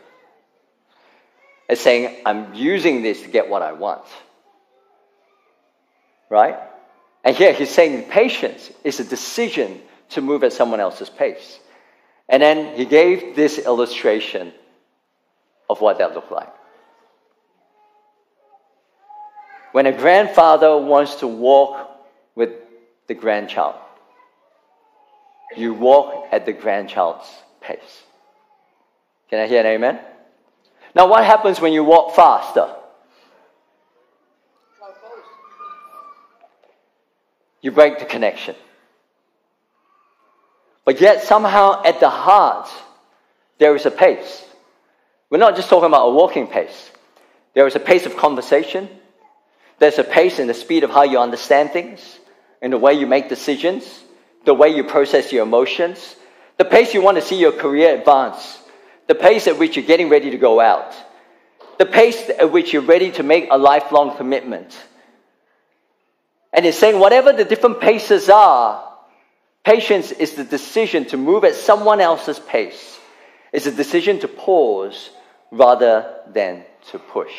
[1.67, 4.03] It's saying, I'm using this to get what I want.
[6.29, 6.57] Right?
[7.23, 11.59] And here he's saying patience is a decision to move at someone else's pace.
[12.29, 14.53] And then he gave this illustration
[15.69, 16.51] of what that looked like.
[19.71, 21.89] When a grandfather wants to walk
[22.35, 22.51] with
[23.07, 23.75] the grandchild,
[25.55, 27.27] you walk at the grandchild's
[27.61, 28.03] pace.
[29.29, 29.99] Can I hear an amen?
[30.95, 32.69] Now, what happens when you walk faster?
[37.61, 38.55] You break the connection.
[40.85, 42.69] But yet, somehow, at the heart,
[43.57, 44.45] there is a pace.
[45.33, 46.91] We're not just talking about a walking pace,
[47.55, 48.87] there is a pace of conversation,
[49.79, 52.19] there's a pace in the speed of how you understand things,
[52.61, 53.83] in the way you make decisions,
[54.45, 56.15] the way you process your emotions,
[56.57, 58.59] the pace you want to see your career advance
[59.07, 60.93] the pace at which you're getting ready to go out,
[61.79, 64.77] the pace at which you're ready to make a lifelong commitment.
[66.53, 68.87] And it's saying, whatever the different paces are,
[69.65, 72.99] patience is the decision to move at someone else's pace.
[73.51, 75.09] It's a decision to pause
[75.53, 77.31] rather than to push.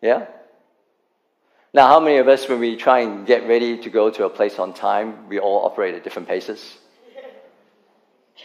[0.00, 0.26] Yeah?
[1.74, 4.30] Now, how many of us, when we try and get ready to go to a
[4.30, 6.78] place on time, we all operate at different paces?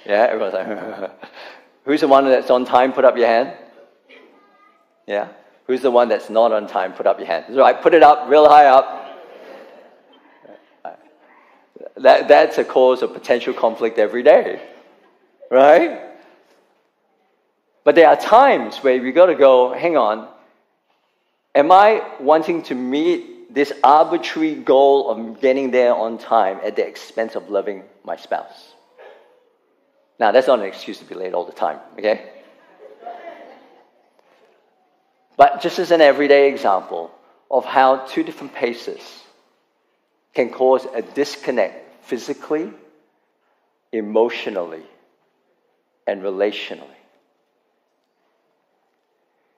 [0.06, 1.12] Yeah, everyone's like,
[1.86, 2.94] who's the one that's on time?
[2.94, 3.54] Put up your hand.
[5.08, 5.28] Yeah.
[5.68, 6.94] Who's the one that's not on time?
[6.94, 7.46] Put up your hand.
[7.50, 9.02] All right, put it up real high up.
[11.98, 14.62] That, that's a cause of potential conflict every day,
[15.52, 16.13] right?
[17.84, 20.28] But there are times where we got to go, hang on,
[21.54, 26.88] am I wanting to meet this arbitrary goal of getting there on time at the
[26.88, 28.74] expense of loving my spouse?
[30.20, 32.30] Now, that's not an excuse to be late all the time, okay?
[35.36, 37.12] But just as an everyday example
[37.50, 39.02] of how two different paces
[40.34, 42.72] can cause a disconnect physically,
[43.92, 44.84] emotionally,
[46.08, 47.03] and relationally.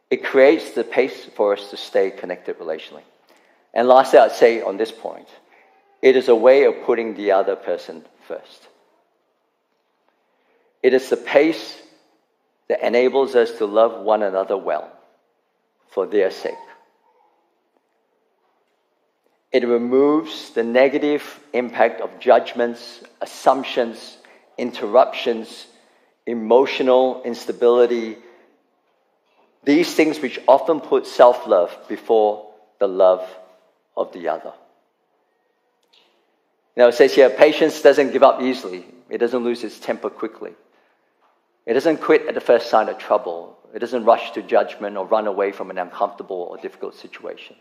[0.09, 3.03] It creates the pace for us to stay connected relationally.
[3.73, 5.27] And lastly, I'd say on this point,
[6.01, 8.67] it is a way of putting the other person first.
[10.83, 11.81] It is the pace
[12.67, 14.91] that enables us to love one another well
[15.89, 16.53] for their sake.
[19.51, 24.17] It removes the negative impact of judgments, assumptions,
[24.57, 25.67] interruptions,
[26.25, 28.17] emotional instability,
[29.65, 32.47] these things which often put self love before
[32.79, 33.27] the love
[33.97, 34.53] of the other.
[36.77, 38.85] Now it says here, patience doesn't give up easily.
[39.09, 40.51] It doesn't lose its temper quickly.
[41.65, 43.57] It doesn't quit at the first sign of trouble.
[43.73, 47.55] It doesn't rush to judgment or run away from an uncomfortable or difficult situation.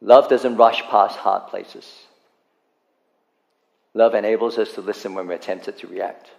[0.00, 1.90] Love doesn't rush past hard places.
[3.94, 6.30] Love enables us to listen when we're tempted to react.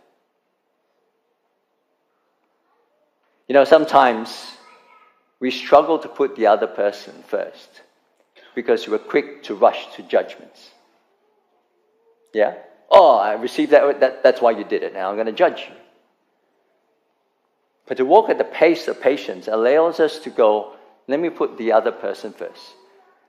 [3.49, 4.29] You know, sometimes
[5.39, 7.81] we struggle to put the other person first
[8.53, 10.69] because we're quick to rush to judgments.
[12.31, 12.53] Yeah?
[12.91, 14.93] Oh, I received that, that that's why you did it.
[14.93, 15.75] Now I'm going to judge you.
[17.87, 20.75] But to walk at the pace of patience allows us to go,
[21.07, 22.75] let me put the other person first.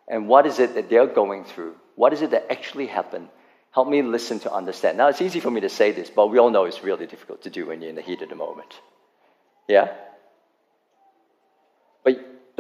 [0.06, 1.76] And what is it that they're going through?
[1.94, 3.28] What is it that actually happened?
[3.70, 4.98] Help me listen to understand.
[4.98, 7.42] Now, it's easy for me to say this, but we all know it's really difficult
[7.44, 8.78] to do when you're in the heat of the moment.
[9.66, 9.92] Yeah?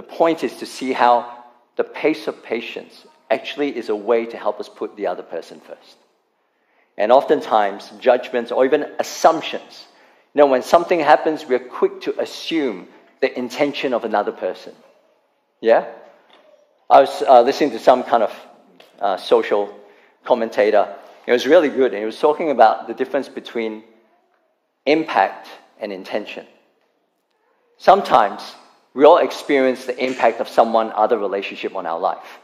[0.00, 1.30] The point is to see how
[1.76, 5.60] the pace of patience actually is a way to help us put the other person
[5.60, 5.98] first.
[6.96, 9.86] And oftentimes, judgments or even assumptions.
[10.32, 12.88] You know, when something happens, we're quick to assume
[13.20, 14.72] the intention of another person.
[15.60, 15.86] Yeah?
[16.88, 18.34] I was uh, listening to some kind of
[19.00, 19.78] uh, social
[20.24, 20.96] commentator.
[21.26, 21.92] It was really good.
[21.92, 23.84] And he was talking about the difference between
[24.86, 25.46] impact
[25.78, 26.46] and intention.
[27.76, 28.40] Sometimes
[28.94, 32.38] we all experience the impact of someone other relationship on our life.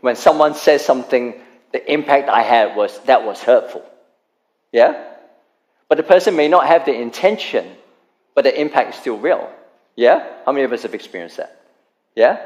[0.00, 1.34] When someone says something,
[1.72, 3.84] the impact I had was that was hurtful.
[4.72, 5.10] Yeah?
[5.88, 7.66] But the person may not have the intention,
[8.34, 9.50] but the impact is still real.
[9.94, 10.26] Yeah?
[10.44, 11.60] How many of us have experienced that?
[12.16, 12.44] Yeah?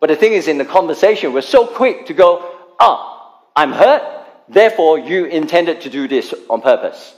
[0.00, 4.02] But the thing is, in the conversation, we're so quick to go, ah, I'm hurt,
[4.48, 7.14] therefore you intended to do this on purpose.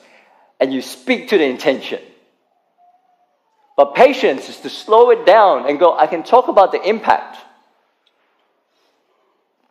[0.60, 2.00] And you speak to the intention.
[3.76, 7.38] But patience is to slow it down and go, I can talk about the impact,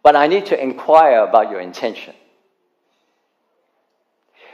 [0.03, 2.15] but I need to inquire about your intention.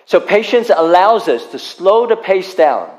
[0.06, 2.90] So patience allows us to slow the pace down.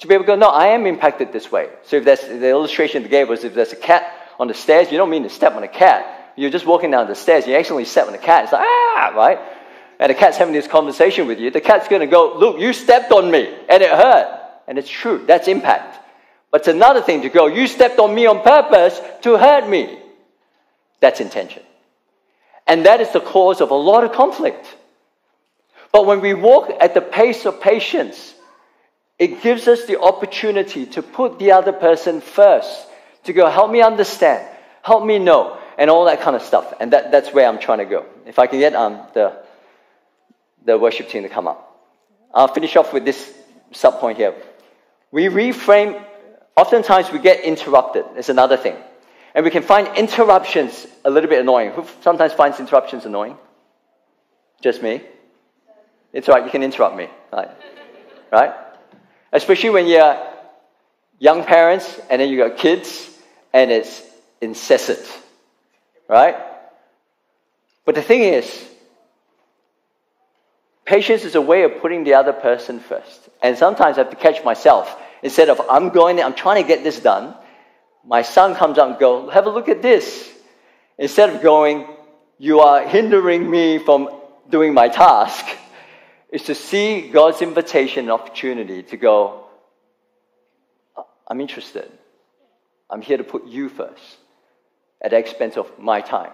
[0.00, 1.68] To be able to go, no, I am impacted this way.
[1.84, 4.90] So if that's the illustration they gave was if there's a cat on the stairs,
[4.90, 6.32] you don't mean to step on a cat.
[6.36, 8.44] You're just walking down the stairs, you accidentally step on a cat.
[8.44, 9.38] It's like, ah, right?
[10.00, 11.50] And the cat's having this conversation with you.
[11.50, 14.41] The cat's going to go, look, you stepped on me and it hurt.
[14.66, 15.98] And it's true, that's impact.
[16.50, 19.98] But it's another thing to go, you stepped on me on purpose to hurt me.
[21.00, 21.62] That's intention.
[22.66, 24.66] And that is the cause of a lot of conflict.
[25.92, 28.34] But when we walk at the pace of patience,
[29.18, 32.86] it gives us the opportunity to put the other person first,
[33.24, 34.46] to go, help me understand,
[34.82, 36.72] help me know, and all that kind of stuff.
[36.80, 38.06] And that, that's where I'm trying to go.
[38.26, 39.36] If I can get um, the,
[40.64, 41.68] the worship team to come up.
[42.32, 43.32] I'll finish off with this
[43.72, 44.34] sub point here.
[45.12, 46.02] We reframe,
[46.56, 48.76] oftentimes we get interrupted, it's another thing.
[49.34, 51.70] And we can find interruptions a little bit annoying.
[51.70, 53.36] Who sometimes finds interruptions annoying?
[54.60, 55.02] Just me?
[56.12, 57.08] It's all right, you can interrupt me.
[57.32, 57.50] Right?
[58.30, 58.52] right?
[59.32, 60.18] Especially when you're
[61.18, 63.10] young parents and then you got kids
[63.52, 64.02] and it's
[64.40, 65.06] incessant.
[66.08, 66.36] Right?
[67.84, 68.68] But the thing is,
[70.84, 73.28] patience is a way of putting the other person first.
[73.42, 74.94] And sometimes I have to catch myself.
[75.22, 77.34] Instead of I'm going, I'm trying to get this done,
[78.04, 80.30] my son comes up and goes, have a look at this.
[80.98, 81.86] Instead of going,
[82.38, 84.10] you are hindering me from
[84.50, 85.46] doing my task,
[86.30, 89.44] is to see God's invitation and opportunity to go,
[91.28, 91.90] I'm interested.
[92.90, 94.18] I'm here to put you first
[95.00, 96.32] at the expense of my time.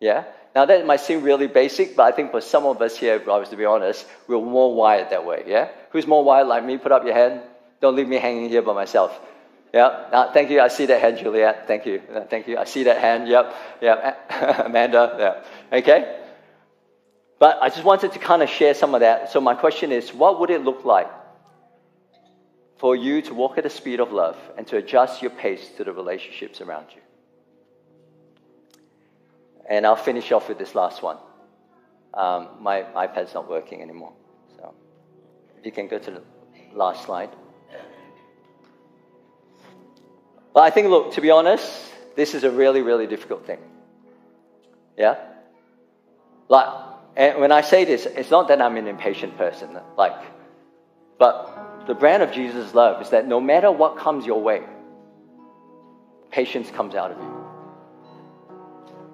[0.00, 0.24] Yeah?
[0.54, 3.28] Now, that might seem really basic, but I think for some of us here, if
[3.28, 5.44] I was to be honest, we're more wired that way.
[5.46, 5.68] Yeah?
[5.90, 6.78] Who's more wired like me?
[6.78, 7.42] Put up your hand.
[7.80, 9.18] Don't leave me hanging here by myself.
[9.72, 9.86] Yeah.
[9.86, 10.60] Uh, thank you.
[10.60, 11.66] I see that hand, Juliet.
[11.66, 12.02] Thank you.
[12.12, 12.56] Uh, thank you.
[12.58, 13.28] I see that hand.
[13.28, 13.54] Yep.
[13.82, 14.30] Yep.
[14.66, 15.16] Amanda.
[15.70, 15.78] Yeah.
[15.78, 16.18] Okay.
[17.38, 19.30] But I just wanted to kind of share some of that.
[19.30, 21.08] So, my question is what would it look like
[22.78, 25.84] for you to walk at the speed of love and to adjust your pace to
[25.84, 27.02] the relationships around you?
[29.68, 31.18] And I'll finish off with this last one.
[32.14, 34.14] Um, my iPad's not working anymore.
[34.56, 34.74] So,
[35.58, 36.22] if you can go to the
[36.72, 37.30] last slide.
[40.58, 41.70] But I think, look, to be honest,
[42.16, 43.60] this is a really, really difficult thing.
[44.96, 45.14] Yeah?
[46.48, 46.66] Like,
[47.16, 50.20] and when I say this, it's not that I'm an impatient person, like,
[51.16, 54.64] but the brand of Jesus' love is that no matter what comes your way,
[56.32, 57.46] patience comes out of you.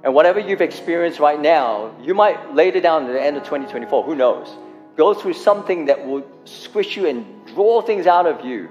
[0.02, 4.02] And whatever you've experienced right now, you might later down at the end of 2024,
[4.02, 4.48] who knows,
[4.96, 8.70] go through something that will squish you and draw things out of you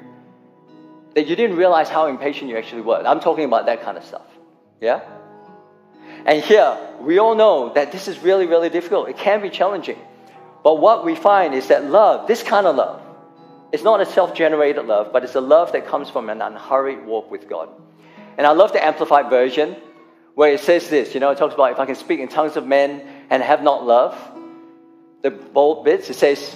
[1.15, 3.01] that you didn't realize how impatient you actually were.
[3.05, 4.25] I'm talking about that kind of stuff.
[4.81, 5.01] Yeah?
[6.25, 9.09] And here, we all know that this is really, really difficult.
[9.09, 9.99] It can be challenging.
[10.63, 13.01] But what we find is that love, this kind of love,
[13.71, 17.05] is not a self generated love, but it's a love that comes from an unhurried
[17.05, 17.69] walk with God.
[18.37, 19.75] And I love the Amplified version
[20.35, 22.55] where it says this you know, it talks about if I can speak in tongues
[22.55, 24.17] of men and have not love.
[25.21, 26.55] The bold bits, it says,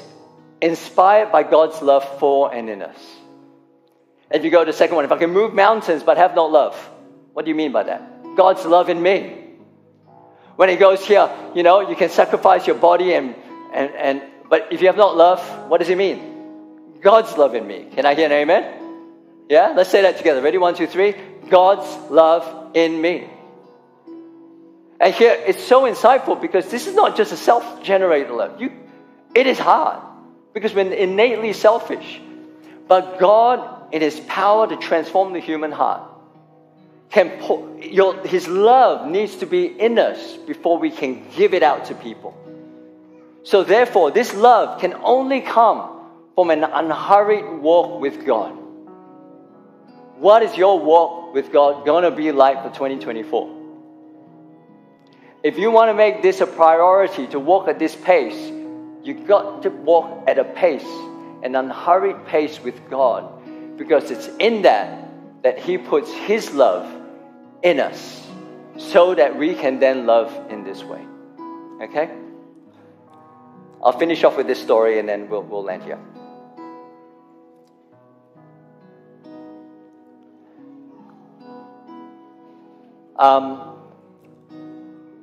[0.61, 3.16] inspired by God's love for and in us.
[4.31, 6.51] If you go to the second one, if I can move mountains but have not
[6.51, 6.75] love,
[7.33, 8.35] what do you mean by that?
[8.35, 9.43] God's love in me.
[10.55, 13.35] When he goes here, you know, you can sacrifice your body and,
[13.73, 16.99] and, and but if you have not love, what does it mean?
[17.01, 17.87] God's love in me.
[17.93, 19.45] Can I hear an amen?
[19.49, 19.73] Yeah?
[19.75, 20.41] Let's say that together.
[20.41, 20.57] Ready?
[20.57, 21.15] One, two, three.
[21.49, 23.29] God's love in me.
[24.99, 28.59] And here it's so insightful because this is not just a self generated love.
[28.59, 28.71] You,
[29.35, 30.01] it is hard
[30.53, 32.19] because we're innately selfish.
[32.87, 36.09] But God, in His power to transform the human heart,
[37.09, 37.31] can
[37.81, 41.95] your, His love needs to be in us before we can give it out to
[41.95, 42.35] people.
[43.43, 45.97] So, therefore, this love can only come
[46.35, 48.51] from an unhurried walk with God.
[50.17, 53.57] What is your walk with God going to be like for 2024?
[55.43, 58.51] If you want to make this a priority to walk at this pace,
[59.03, 60.87] you've got to walk at a pace,
[61.43, 63.31] an unhurried pace with God,
[63.77, 66.91] because it's in that that He puts His love
[67.63, 68.27] in us
[68.77, 71.05] so that we can then love in this way.
[71.81, 72.09] Okay?
[73.83, 75.99] I'll finish off with this story and then we'll, we'll land here.
[83.15, 83.75] Um,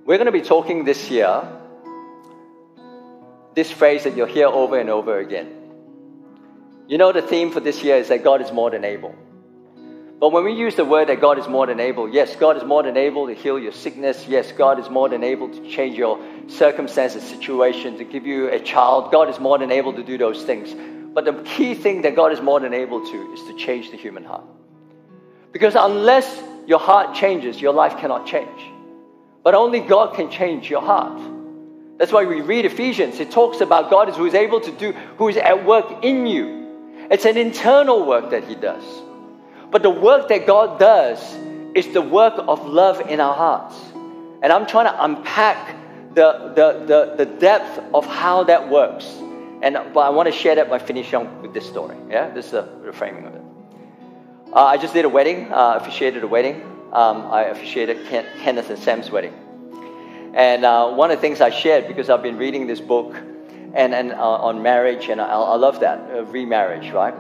[0.05, 1.49] we're going to be talking this year
[3.55, 5.64] this phrase that you'll hear over and over again.
[6.87, 9.15] You know, the theme for this year is that God is more than able.
[10.21, 12.65] But when we use the word that God is more than able, yes, God is
[12.65, 14.27] more than able to heal your sickness.
[14.29, 18.61] Yes, God is more than able to change your circumstances, situation, to give you a
[18.61, 19.11] child.
[19.11, 20.75] God is more than able to do those things.
[21.15, 23.97] But the key thing that God is more than able to is to change the
[23.97, 24.45] human heart.
[25.53, 28.61] Because unless your heart changes, your life cannot change.
[29.43, 31.21] But only God can change your heart.
[31.99, 33.21] That's why we read Ephesians.
[33.21, 36.64] It talks about God who is able to do, who is at work in you.
[37.15, 38.83] It's an internal work that He does.
[39.71, 41.21] But the work that God does
[41.73, 43.77] is the work of love in our hearts.
[44.43, 45.77] And I'm trying to unpack
[46.17, 49.05] the, the, the, the depth of how that works.
[49.63, 51.97] And but I want to share that by finishing with this story.
[52.11, 53.43] Yeah, this is the, framing of it.
[54.53, 56.63] Uh, I just did a wedding, uh, officiated a wedding.
[56.93, 59.35] Um, I officiated Ken, Kenneth and Sam's wedding.
[60.35, 63.15] And uh, one of the things I shared, because I've been reading this book
[63.75, 67.15] and, and uh, on marriage, and I, I love that, uh, remarriage, right?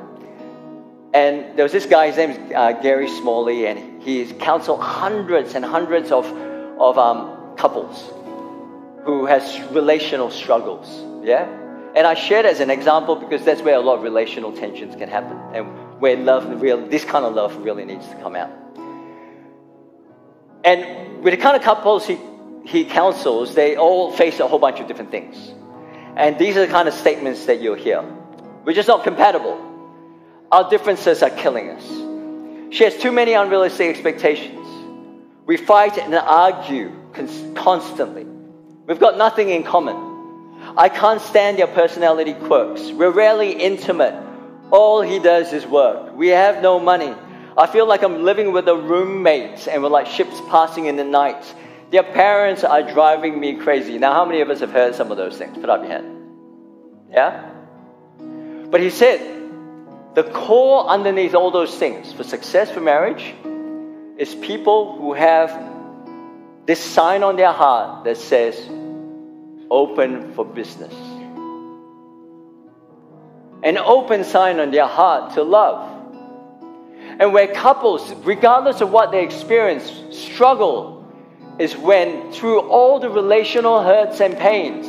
[1.13, 5.55] And there was this guy, his name is uh, Gary Smalley, and he's counseled hundreds
[5.55, 6.27] and hundreds of,
[6.79, 8.11] of um, couples
[9.05, 10.89] who has relational struggles.
[11.25, 11.45] Yeah?
[11.95, 14.97] And I share shared as an example because that's where a lot of relational tensions
[14.97, 18.51] can happen and where love, real, this kind of love really needs to come out.
[20.65, 22.19] And with the kind of couples he,
[22.65, 25.55] he counsels, they all face a whole bunch of different things.
[26.17, 28.03] And these are the kind of statements that you'll hear.
[28.65, 29.61] We're just not compatible.
[30.53, 32.75] Our differences are killing us.
[32.75, 34.67] She has too many unrealistic expectations.
[35.47, 36.93] We fight and argue
[37.55, 38.25] constantly.
[38.87, 40.13] We've got nothing in common.
[40.77, 42.91] I can't stand your personality quirks.
[42.91, 44.15] We're rarely intimate.
[44.71, 46.17] All he does is work.
[46.17, 47.15] We have no money.
[47.57, 51.05] I feel like I'm living with a roommate and we're like ships passing in the
[51.05, 51.45] night.
[51.95, 53.99] Their parents are driving me crazy.
[53.99, 55.57] Now, how many of us have heard some of those things?
[55.57, 56.27] Put up your hand.
[57.09, 57.49] Yeah?
[58.69, 59.21] But he said,
[60.17, 63.33] the core underneath all those things for success for marriage
[64.19, 65.57] is people who have
[66.67, 68.59] this sign on their heart that says,
[69.71, 70.93] open for business.
[73.63, 75.89] An open sign on their heart to love.
[77.21, 81.04] And where couples, regardless of what they experience, struggle
[81.59, 84.87] is when through all the relational hurts and pains.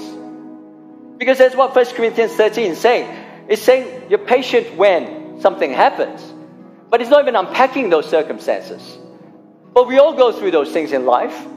[1.17, 3.45] Because that's what 1 Corinthians 13 is saying.
[3.47, 6.33] It's saying you're patient when something happens.
[6.89, 8.97] But it's not even unpacking those circumstances.
[9.73, 11.47] But we all go through those things in life.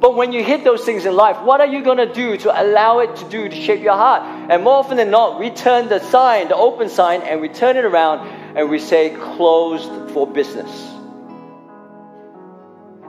[0.00, 2.62] But when you hit those things in life, what are you going to do to
[2.62, 4.22] allow it to do to shape your heart?
[4.50, 7.76] And more often than not, we turn the sign, the open sign, and we turn
[7.76, 10.97] it around and we say closed for business.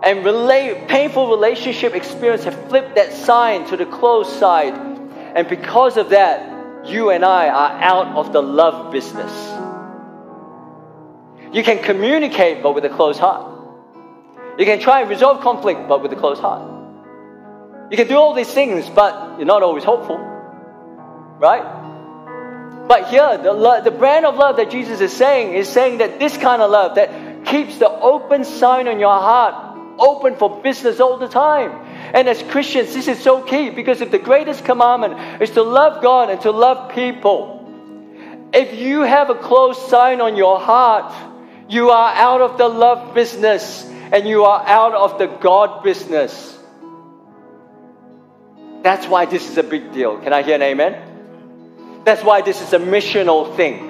[0.01, 4.73] And relate, painful relationship experience have flipped that sign to the closed side.
[5.35, 9.31] And because of that, you and I are out of the love business.
[11.53, 13.57] You can communicate, but with a closed heart.
[14.57, 16.79] You can try and resolve conflict, but with a closed heart.
[17.91, 20.17] You can do all these things, but you're not always hopeful.
[21.39, 21.63] Right?
[22.87, 26.37] But here, the, the brand of love that Jesus is saying is saying that this
[26.37, 29.68] kind of love that keeps the open sign on your heart
[29.99, 31.71] open for business all the time.
[32.13, 36.01] And as Christians, this is so key because if the greatest commandment is to love
[36.01, 37.59] God and to love people,
[38.53, 41.13] if you have a closed sign on your heart,
[41.69, 46.57] you are out of the love business and you are out of the God business.
[48.81, 50.17] That's why this is a big deal.
[50.19, 52.01] Can I hear an amen?
[52.05, 53.88] That's why this is a missional thing.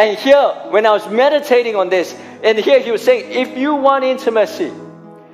[0.00, 3.74] And here, when I was meditating on this, and here he was saying, if you
[3.74, 4.72] want intimacy,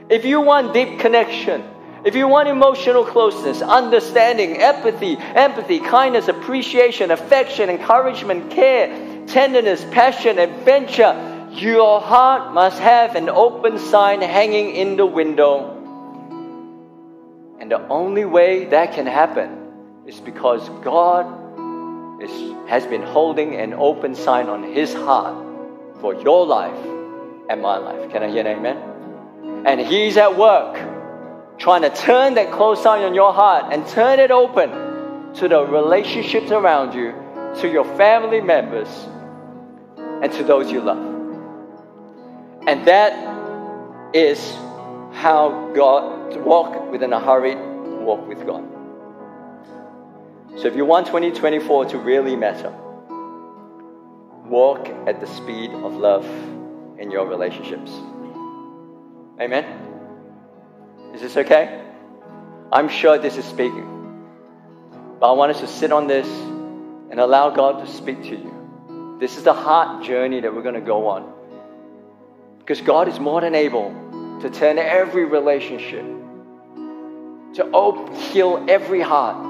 [0.09, 1.63] if you want deep connection,
[2.05, 8.89] if you want emotional closeness, understanding, empathy, empathy, kindness, appreciation, affection, encouragement, care,
[9.29, 11.15] tenderness, passion, adventure,
[11.53, 15.75] your heart must have an open sign hanging in the window.
[17.61, 21.46] And the only way that can happen is because God
[22.69, 25.37] has been holding an open sign on His heart
[26.01, 26.77] for your life
[27.49, 28.11] and my life.
[28.11, 29.65] Can I hear an amen?
[29.67, 30.77] And He's at work
[31.59, 34.71] trying to turn that closed sign on your heart and turn it open
[35.35, 37.13] to the relationships around you,
[37.61, 38.89] to your family members,
[39.97, 40.99] and to those you love.
[42.67, 44.55] And that is
[45.13, 47.59] how God to walk within a hurried
[48.05, 48.76] walk with God.
[50.57, 52.73] So if you want 2024 to really matter,
[54.47, 56.25] walk at the speed of love
[56.99, 57.91] in your relationships.
[59.39, 59.65] Amen?
[61.15, 61.83] Is this okay?
[62.73, 63.93] I'm sure this is speaking.
[65.21, 69.17] But I want us to sit on this and allow God to speak to you.
[69.21, 71.33] This is the heart journey that we're going to go on.
[72.59, 73.91] Because God is more than able
[74.41, 76.05] to turn every relationship,
[77.55, 79.46] to open, heal every heart,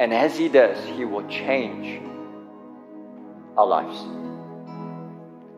[0.00, 2.02] and as He does, He will change
[3.56, 4.00] our lives.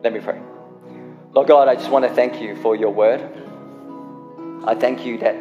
[0.03, 0.41] Let me pray.
[1.31, 3.21] Lord God, I just want to thank you for your word.
[4.65, 5.37] I thank you that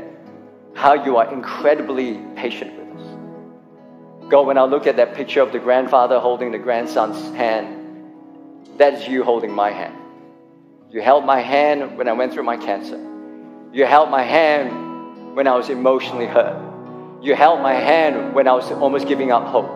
[0.75, 4.31] how you are incredibly patient with us.
[4.31, 8.07] God, when I look at that picture of the grandfather holding the grandson's hand,
[8.79, 9.97] that is you holding my hand.
[10.91, 12.99] You held my hand when I went through my cancer.
[13.73, 16.72] You held my hand when I was emotionally hurt.
[17.23, 19.71] You held my hand when I was almost giving up hope.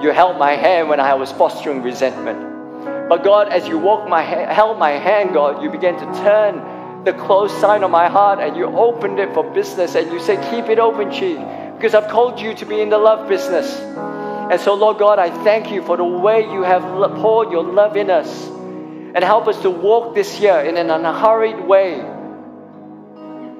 [0.00, 2.38] You held my hand when I was fostering resentment.
[3.08, 7.14] But God, as you walked my held my hand, God, you began to turn the
[7.14, 10.70] closed sign on my heart and you opened it for business and you said, Keep
[10.70, 11.38] it open, Chief,
[11.74, 13.74] because I've called you to be in the love business.
[13.80, 16.82] And so, Lord God, I thank you for the way you have
[17.16, 21.58] poured your love in us and help us to walk this year in an unhurried
[21.66, 22.17] way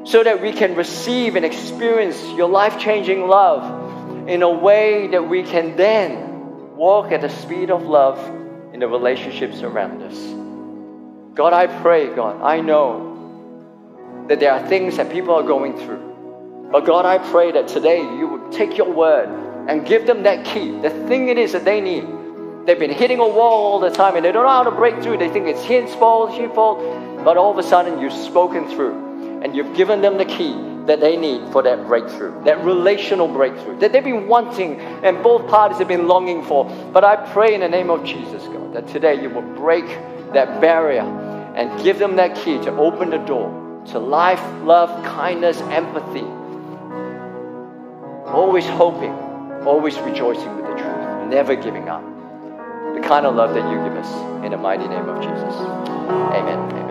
[0.05, 5.29] so that we can receive and experience your life changing love in a way that
[5.29, 8.19] we can then walk at the speed of love
[8.73, 10.17] in the relationships around us.
[11.35, 16.69] God, I pray, God, I know that there are things that people are going through.
[16.71, 19.29] But God, I pray that today you would take your word
[19.69, 22.07] and give them that key, the thing it is that they need.
[22.67, 25.03] They've been hitting a wall all the time and they don't know how to break
[25.03, 25.17] through.
[25.19, 26.81] They think it's his fault, his fault.
[27.25, 29.08] But all of a sudden, you've spoken through
[29.43, 30.55] and you've given them the key
[30.87, 35.49] that they need for that breakthrough, that relational breakthrough that they've been wanting and both
[35.49, 36.65] parties have been longing for.
[36.93, 39.87] But I pray in the name of Jesus, God, that today you will break
[40.33, 41.03] that barrier
[41.57, 46.27] and give them that key to open the door to life, love, kindness, empathy.
[48.27, 49.13] Always hoping,
[49.67, 52.03] always rejoicing with the truth, never giving up.
[52.95, 55.55] The kind of love that you give us in the mighty name of Jesus.
[56.35, 56.59] Amen.
[56.71, 56.88] Amen.